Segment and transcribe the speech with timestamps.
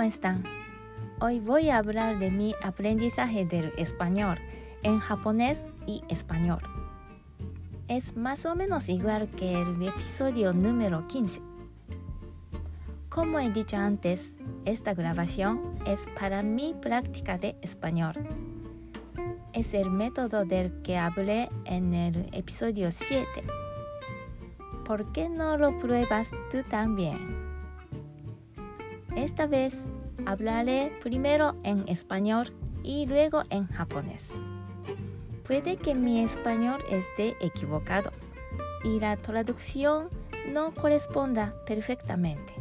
[0.00, 0.44] ¿cómo están?
[1.20, 4.38] Hoy voy a hablar de mi aprendizaje del español
[4.82, 6.62] en japonés y español.
[7.86, 11.42] Es más o menos igual que el episodio número 15.
[13.10, 18.14] Como he dicho antes, esta grabación es para mi práctica de español.
[19.52, 23.26] Es el método del que hablé en el episodio 7.
[24.86, 27.49] ¿Por qué no lo pruebas tú también?
[29.16, 29.86] Esta vez
[30.26, 34.38] hablaré primero en español y luego en japonés.
[35.44, 38.12] Puede que mi español esté equivocado
[38.84, 40.08] y la traducción
[40.52, 42.54] no corresponda perfectamente.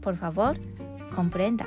[0.00, 0.58] Por favor,
[1.14, 1.66] comprenda.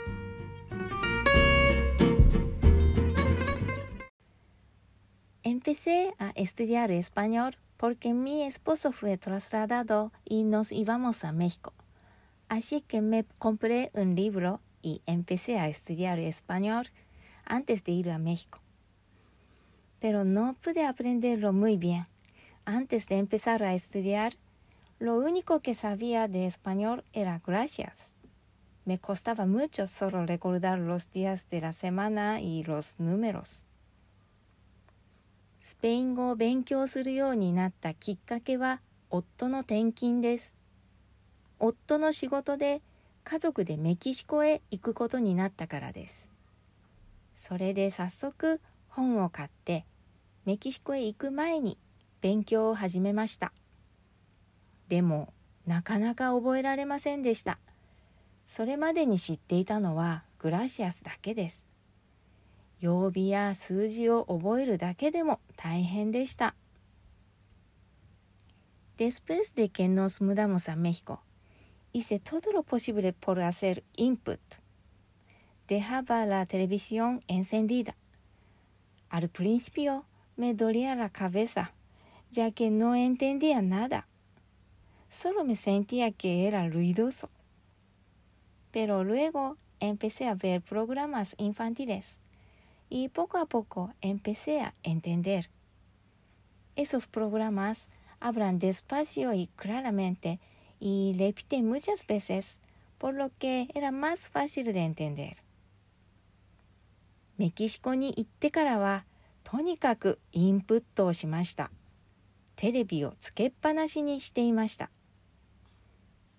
[5.44, 11.74] Empecé a estudiar español porque mi esposo fue trasladado y nos íbamos a México.
[12.51, 16.87] Así que me compré un libro y empecé a estudiar español
[17.45, 18.61] antes de ir a México.
[20.01, 22.07] Pero no pude aprenderlo muy bien.
[22.65, 24.35] Antes de empezar a estudiar,
[24.99, 28.15] lo único que sabía de español era gracias.
[28.85, 33.65] Me costaba mucho solo recordar los días de la semana y los números.
[35.67, 40.55] スペイン語を勉強するようになったきっかけは夫の転勤です。
[41.64, 42.82] 夫の仕事で
[43.24, 46.30] 家族でメキシコへ行くことになったからです。
[47.36, 48.60] それで早速
[48.90, 49.86] 本を買って
[50.46, 51.78] メキシコへ行く前に
[52.20, 53.54] 勉強を始めました。
[54.88, 55.32] でも
[55.68, 57.60] なかなか覚えられませんでした。
[58.48, 61.68] それまでに知っていたのはグラシアスだけです。
[62.80, 66.56] 曜日や数字を覚えるだけでも大変でした。
[68.98, 71.20] Después de que nos mudamos a México,
[71.94, 74.40] hice todo lo posible por hacer input.
[75.68, 77.96] Dejaba la televisión encendida.
[79.10, 81.74] Al principio me dolía la cabeza,
[82.32, 84.08] ya que no entendía nada.
[85.10, 87.30] Solo me sentía que era ruidoso.
[88.72, 92.22] Pero luego empecé a ver programas infantiles
[92.90, 95.50] y poco a poco empecé a entender.
[96.76, 100.40] Esos programas hablan despacio y claramente
[100.82, 102.60] y repite muchas veces,
[102.98, 105.38] por lo que era más fácil de entender.
[107.38, 109.06] メキシコに行ってからは
[109.44, 111.72] とにかくインプットをしました。
[112.56, 114.90] テレビをつけっぱなしにしていました。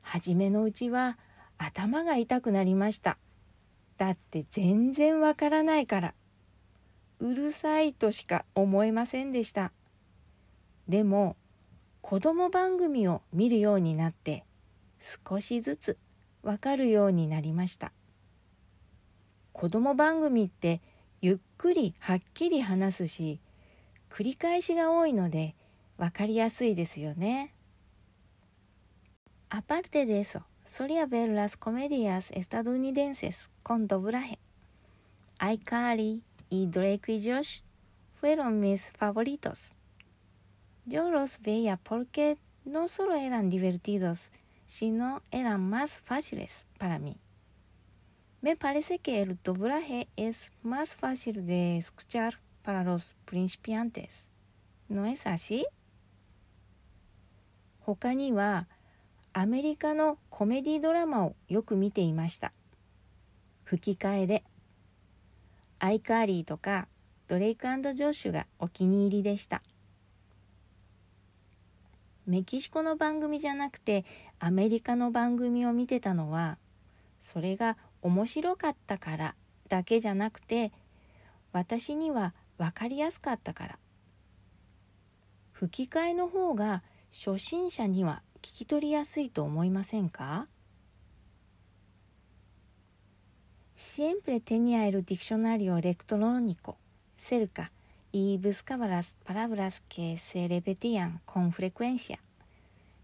[0.02, 1.18] 初めのうちは
[1.56, 3.16] 頭が痛くなりました。
[3.96, 6.14] だって全然わからないから。
[7.22, 9.70] うるさいとしか思えませんでした
[10.88, 11.36] でも
[12.02, 14.44] 子供番組を見るようになって
[14.98, 15.98] 少しずつ
[16.42, 17.92] わかるようになりました
[19.52, 20.80] 子供番組って
[21.20, 23.40] ゆっくりはっきり話すし
[24.10, 25.54] 繰り返しが多いので
[25.96, 27.54] わかりやすいですよね
[29.48, 34.38] Aparte de eso, solía ver las comedias estadounidenses con doblaje.
[35.38, 37.62] iCarly, y Drake y Josh
[38.18, 39.74] fueron mis favoritos.
[40.84, 44.30] Yo los veía porque no solo eran divertidos,
[44.66, 47.16] sino eran más fáciles para mí.
[48.40, 54.30] Me parece que el doblaje es más fácil de escuchar para los principiantes.
[54.88, 55.64] ¿No es así?
[57.84, 58.68] 他には
[59.32, 62.52] アメリカのコメディドラマをよく見ていました。
[63.64, 64.44] 吹き替えで
[65.78, 66.88] アイカーリーとか
[67.26, 69.62] ドレイクジョッシュがお気に入りでした
[72.26, 74.04] メキシコの番組じゃなくて
[74.38, 76.58] アメリカの番組を見てたのは
[77.20, 79.34] それが面白かったから
[79.68, 80.72] だけじゃなくて
[81.52, 83.78] 私には分かりやすかったから。
[85.62, 86.82] 吹き替えの方が
[87.12, 90.48] 初心者には聞き取りやすいと思いませんか
[93.76, 96.76] Siempre tenía el diccionario electrónico
[97.16, 97.70] cerca
[98.12, 102.20] y buscaba las palabras que se repetían con frecuencia.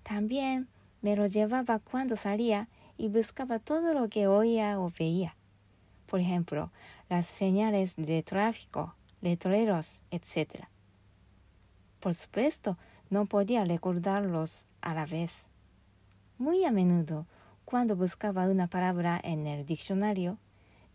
[0.03, 0.69] También
[1.01, 2.69] me lo llevaba cuando salía
[2.99, 5.35] y buscaba todo lo que oía o veía.
[6.07, 6.71] Por ejemplo,
[7.09, 10.67] las señales de tráfico, letreros, etc.
[12.01, 12.77] Por supuesto,
[13.11, 15.45] no podía recordarlos a la vez.
[16.37, 17.27] Muy a menudo,
[17.65, 20.39] cuando buscaba una palabra en el diccionario,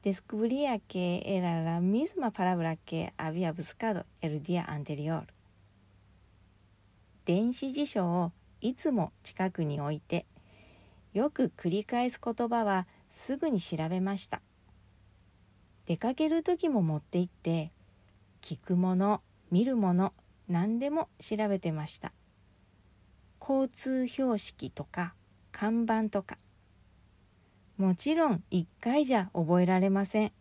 [0.04, 5.28] descubría que era la misma palabra que había buscado el día anterior.
[7.26, 10.26] 電子辞書をいつも近くに置いて
[11.14, 14.42] よく繰り返す言葉はすぐに調べました
[15.86, 17.72] 出かける時も持って行って
[18.42, 19.22] 聞くもの
[19.52, 20.12] 見るもの
[20.50, 22.12] 何でも調べてました
[23.40, 25.14] 交通標識とか
[25.54, 26.38] 看板とか
[27.78, 30.32] もちろん一回じゃ覚えられません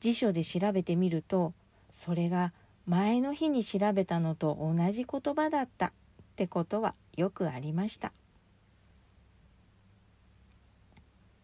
[0.00, 1.52] 辞書で調べてみると
[1.92, 2.52] それが
[2.86, 5.92] 前の日に調べたのと同じ言葉だったっ
[6.36, 8.12] てことはよくありました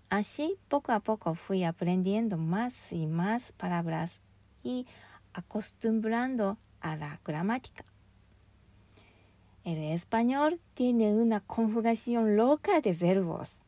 [0.09, 4.21] Así, poco a poco fui aprendiendo más y más palabras
[4.63, 4.87] y
[5.33, 7.85] acostumbrando a la gramática.
[9.65, 13.59] El español tiene una conjugación loca de verbos.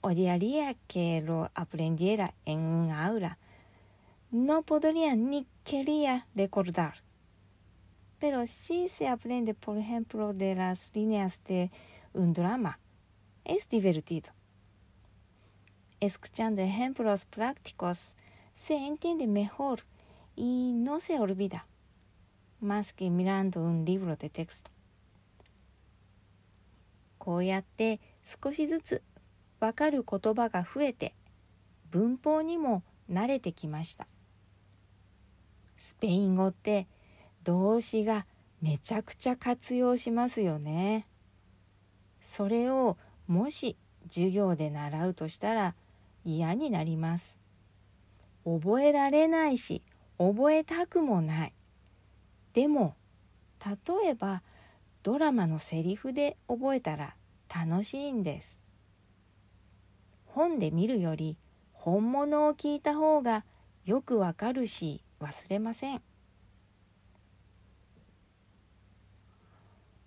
[0.00, 3.38] Odiaría que lo aprendiera en un aula.
[4.30, 7.02] No podría ni quería recordar.
[8.18, 11.70] Pero si se aprende, por ejemplo, de las líneas de
[12.12, 12.78] un drama,
[13.44, 14.32] es divertido.
[16.00, 18.16] Escuchando ejemplos prácticos,
[18.54, 19.84] se entiende mejor
[20.36, 21.66] y no se olvida,
[22.60, 24.70] más que mirando un libro de texto.
[27.24, 29.02] こうやって少しずつ
[29.59, 31.13] わかる言葉が増えて
[31.91, 34.07] 文法にも慣れてきました。
[35.77, 36.87] スペイン語って
[37.43, 38.25] 動詞が
[38.61, 41.07] めちゃくちゃ活用しますよね。
[42.21, 42.97] それを
[43.27, 43.77] もし
[44.09, 45.75] 授業で習うとしたら
[46.25, 47.39] 嫌になります。
[48.43, 49.83] 覚えられないし
[50.17, 51.53] 覚えたくもない。
[52.53, 52.95] でも
[53.65, 54.43] 例えば
[55.03, 57.15] ドラマのセリフで覚えたら
[57.53, 58.58] 楽しいんです。
[60.33, 61.37] 本で見るより
[61.73, 63.45] 本物を聞いた方が
[63.85, 66.01] よくわかるし忘れません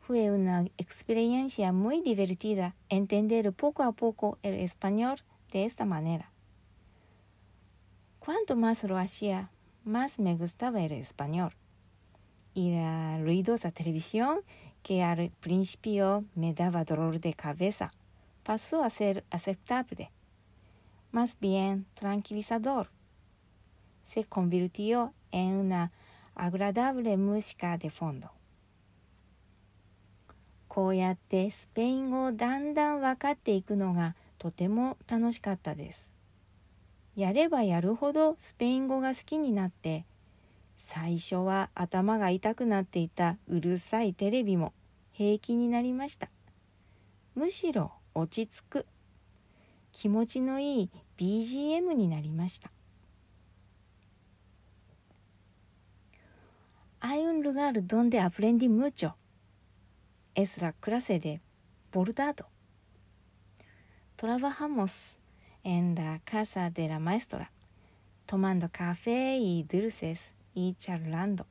[0.02, 5.18] Fue una experiencia muy divertida entender poco a poco el español
[5.52, 6.32] de esta manera.
[8.18, 9.50] Cuanto más lo hacía,
[9.84, 11.54] más me gustaba el español.
[12.52, 14.40] Y la ruidosa televisión,
[14.82, 17.92] que al principio me daba dolor de cabeza,
[18.42, 20.10] pasó a ser aceptable,
[21.10, 22.88] más bien tranquilizador.
[24.02, 25.92] Se convirtió en una
[26.34, 28.30] agradable música de fondo.
[30.72, 36.10] こうやってスペイン語をだんだん分かっていくのがとても楽しかったです
[37.14, 40.06] やればやるほどスペイン語が好きになって
[40.78, 44.72] 最初は頭が痛くなっていたうるさいテレビも
[45.12, 46.30] 平気になりました
[47.34, 48.86] むしろ落ち着く
[49.92, 52.70] 気持ちのいい BGM になりました
[57.00, 59.12] アイウンルガールドンデアプレンディムーチョ
[60.34, 61.40] エスラクラセで
[61.90, 62.46] ボルダード
[64.16, 65.18] トラバハモス
[65.64, 67.50] エンラカサデラマエストラ
[68.26, 71.44] トマンドカフェイドゥルセスイチャルランド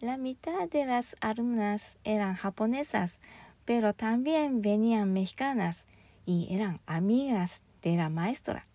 [0.00, 3.20] ラミタデラスアルムナスエランハポネサス
[3.68, 5.84] pero también venían mexicanas
[6.24, 8.66] y eran amigas de la maestra.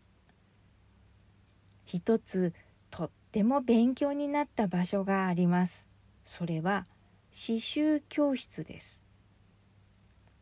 [1.88, 2.54] 一つ
[2.92, 5.88] とっても勉強になった場所があります。
[6.26, 6.86] それは
[7.32, 9.04] 刺繍教室です。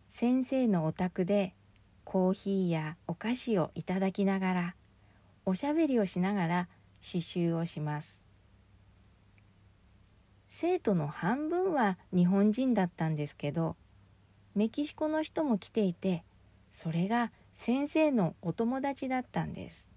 [0.10, 1.54] 先生のお宅で
[2.04, 4.76] コーヒーやお菓子をいただきながら
[5.46, 6.68] おしゃべりをしながら
[7.02, 8.26] 刺繍をします
[10.50, 13.78] 生徒の半分は日本人だったんですけど
[14.56, 16.24] メキシコの人も来ていて
[16.72, 19.92] それが先生のお友達だったんです。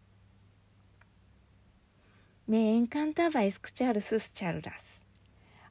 [2.47, 5.03] メンカンタバエスクチャルスス・チャルラス。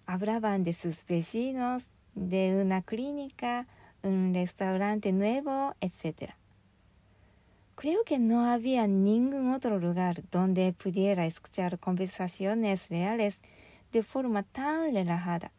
[0.06, 3.66] アブラバンデス・スペシーノス・デウナ・クリニカ・
[4.02, 6.36] ウン・レスタウランテ・ヌエボ・エセテラ。
[7.75, 13.42] クレオケ・ノア・ビアン・ニング・オトロ・ルガール・ドンデ・プディエラ・エスクチャル・コンベサシオネス・レアレス・
[13.92, 15.52] デ・フォルマ・タン・レラ・ハダ。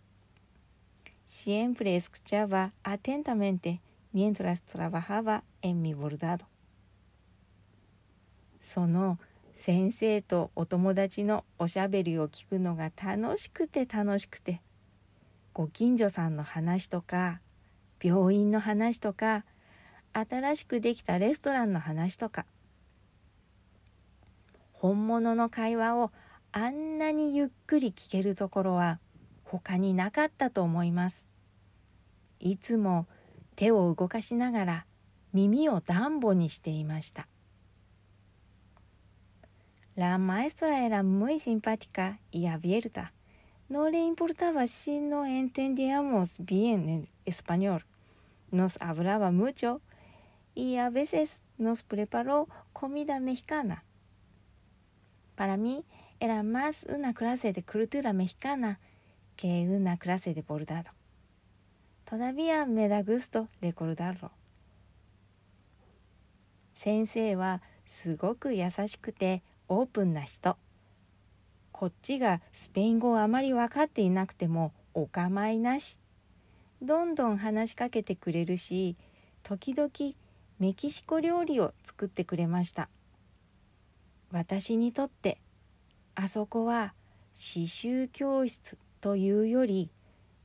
[1.27, 3.81] Siempre escuchaba atentamente
[4.13, 6.47] mientras trabajaba en mi bordado.
[8.61, 9.19] その
[9.55, 14.63] 先生とお友達のおしゃべりを聞くのが楽しくて楽しくて
[15.53, 17.41] ご近所さんの話とか
[18.03, 19.45] 病院の話とか
[20.15, 22.47] 新しくできたレストランの話とか
[24.73, 26.11] 本物の会話を
[26.51, 28.99] あんなにゆっくり聞けるところは
[29.59, 31.29] 他になかったと思います
[32.41, 33.07] いつも
[33.55, 34.87] 手を動かしながら
[35.33, 37.29] 耳を暖房にしていました
[39.97, 43.13] La maestra era muy simpática y abierta.
[43.69, 47.85] No le importaba si no entendíamos bien el español.
[48.51, 49.81] nos hablaba mucho
[50.55, 53.85] y a veces nos preparó comida mexicana.
[55.35, 55.85] Para mí
[56.21, 58.81] era más una clase de cultura mexicana
[59.37, 60.91] que una clase de bordado.
[62.05, 64.31] Todavía me da gusto recordarlo.
[66.75, 70.57] 先生はすごく優しくてオープンな人。
[71.73, 75.99] こっちがスペイン語をあまり分かっていなくてもお構いなし。
[76.83, 78.97] どんどん話しかけてくれるし、
[79.43, 79.91] 時々
[80.59, 82.89] メキシコ料理を作ってくれました。
[84.31, 85.39] 私にとって
[86.17, 86.93] あそこは
[87.35, 89.91] 刺繍教室というより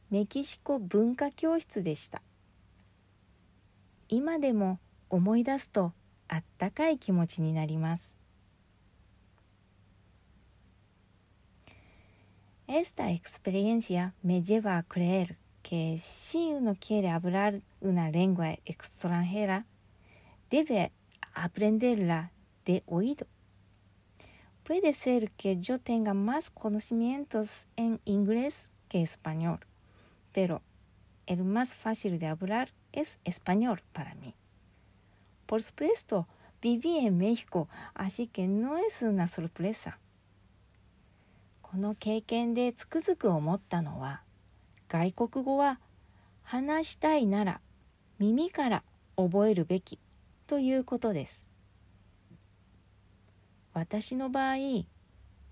[0.10, 2.22] メキシコ文化教室でした
[4.10, 5.94] 今でも思い出すと
[6.28, 8.18] あったかい気持ちになります
[12.68, 19.66] Esta experiencia me lleva a creer que si uno quiere hablar una lengua extranjera,
[20.50, 20.92] debe
[21.34, 22.32] aprenderla
[22.66, 23.26] de oído.
[24.70, 29.62] Puede ser que yo tenga más conocimientos en inglés que español,
[30.32, 30.62] pero
[31.26, 34.36] el más fácil de hablar es español para mí.
[35.48, 36.28] Por supuesto,
[36.62, 39.98] viví en México, así que no es una sorpresa.
[41.64, 44.22] この経験でつくづく思ったのは
[44.88, 45.80] 外国語は
[46.44, 47.62] 話したいなら
[48.20, 48.84] 耳から
[49.18, 49.98] 覚えるべき
[50.46, 51.49] ということです
[53.74, 54.56] 私の場合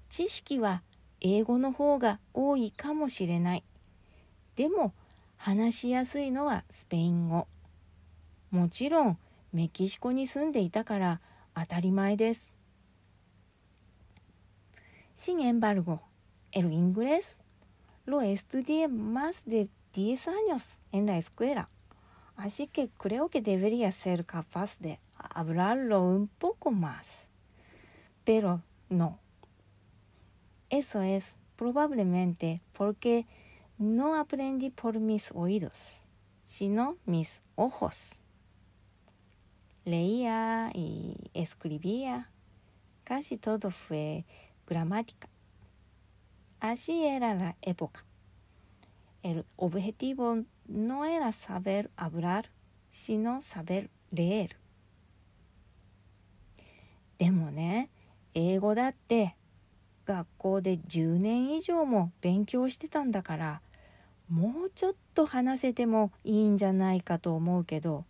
[0.10, 0.84] 知識は
[1.22, 3.64] 英語の方が多いかもしれない
[4.56, 4.94] でも
[5.38, 7.48] 話しやすいのはスペイン語
[8.52, 9.18] もちろん
[9.54, 11.22] メキシコに住んでいたから
[11.56, 12.54] 当たり前です
[15.18, 16.00] Sin embargo,
[16.52, 17.40] el inglés
[18.06, 21.70] lo estudié más de 10 años en la escuela,
[22.36, 27.27] así que creo que debería ser capaz de hablarlo un poco más.
[28.27, 29.19] pero no.
[30.71, 33.27] Eso es probablemente porque
[33.79, 36.03] no aprendí por mis oídos,
[36.45, 38.21] sino mis ojos.
[39.85, 42.31] Leía y escribía,
[43.05, 44.25] casi todo fue
[44.67, 45.29] gramática.
[46.61, 48.05] Así era la época.
[49.23, 52.51] El objetivo no era saber hablar,
[52.91, 54.57] sino saber leer.
[57.23, 57.89] でもね、
[58.40, 59.34] 英語だって
[60.06, 63.62] 学校で10年以上も勉強してたんだから
[64.30, 68.06] もうちょっと話せてもいいんじゃないかと思うけど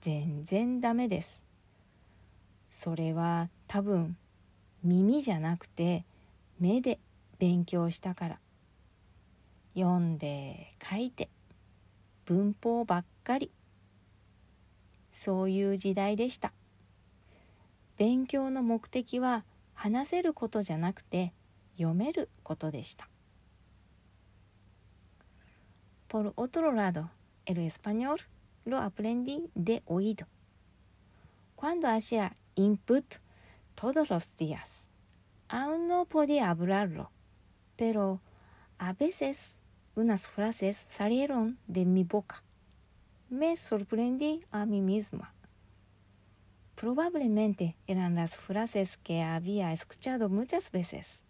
[0.00, 1.42] 全然ダメです。
[2.70, 4.16] それは多分
[4.82, 6.06] 耳じゃなくて
[6.58, 6.98] 目で
[7.38, 8.38] 勉強したから。
[9.74, 11.28] 読んで書いて
[12.24, 13.50] 文法ばっかり。
[15.10, 16.54] そういう時代でした。
[17.98, 19.44] 勉強の目的は
[19.82, 21.32] 話せることじゃなくて
[21.78, 23.08] 読めることでした。
[26.06, 27.08] Por otro lado,
[27.46, 28.18] el español
[28.66, 30.26] lo aprendí de oído.
[31.56, 33.06] Cuando hacía input
[33.74, 34.90] todos los días,
[35.48, 37.10] aún no podía hablarlo,
[37.76, 38.20] pero
[38.76, 39.60] a veces
[39.94, 42.42] unas frases salieron de mi boca.
[43.30, 45.32] Me sorprendí a mí misma.
[46.80, 51.26] Probablemente eran las frases que había escuchado muchas veces.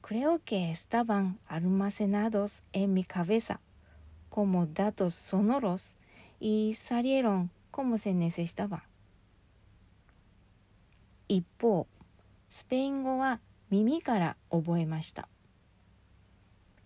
[0.00, 3.58] Creo que estaban almacenados en mi cabeza
[4.28, 5.96] como datos sonoros
[6.38, 8.82] y salieron como se necesitaban.
[11.26, 11.88] 一方、
[12.48, 15.28] スペイン語は耳から覚えました。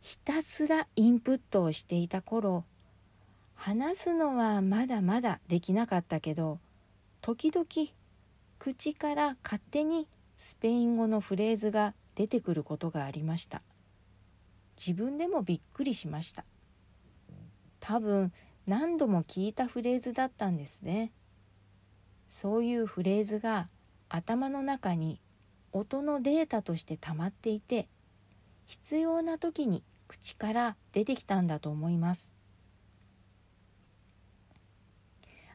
[0.01, 2.65] ひたすらインプットをしていた頃、
[3.55, 6.61] 話すのはまだまだできなかったけど、
[7.29, 7.67] 時々
[8.59, 13.61] 口から勝手にスペイン語のフレーズが出てくることがありました。
[14.79, 16.47] 自分でもびっくりしました。
[17.81, 18.33] 多分
[18.67, 21.13] 何度も聞いたフレーズだったんですね。
[22.29, 23.69] そういうフレーズが
[24.09, 25.21] 頭の中に
[25.73, 27.89] 音のデータとして溜まっていて
[28.65, 32.38] 必要な時に口から出てきたんだと思います。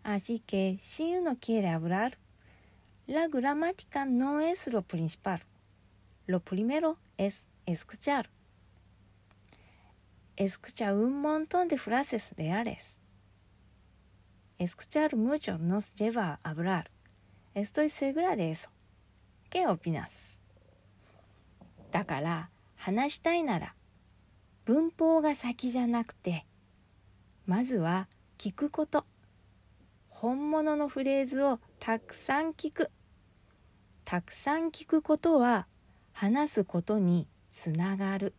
[0.04, 2.18] Así que si uno quiere hablar,
[3.08, 5.44] la gramática no es lo principal.
[6.28, 8.30] Lo primero es escuchar.
[10.36, 13.00] Escucha un montón de frases reales.
[14.58, 16.90] Escuchar mucho nos lleva a hablar.
[17.54, 18.70] Estoy segura de eso.
[19.50, 20.40] ¿Qué opinas?
[21.94, 23.76] だから話したいなら
[24.66, 26.44] 文法が先じゃなくて
[27.46, 28.08] まずは
[28.40, 29.06] 聞くこと
[30.24, 32.90] 本物のフレーズをたくさん聞く
[34.06, 35.68] たくさん聞くことは
[36.14, 38.34] 話すことにつながる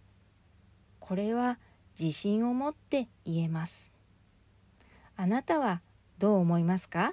[0.98, 1.58] これは
[2.00, 3.92] 自信を持って言えます
[5.14, 5.82] あなたは
[6.18, 7.12] どう思いますか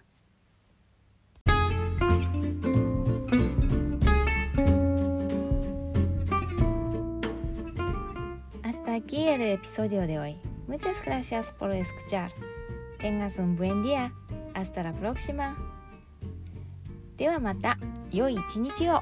[8.64, 10.38] Hasta aquí el episodio de hoy.
[10.70, 12.32] Muchas gracias por escuchar.
[13.00, 14.14] Tengas un buen día.
[14.62, 15.04] アスタラプ
[17.18, 17.80] ではまた
[18.12, 19.02] 良い一日を。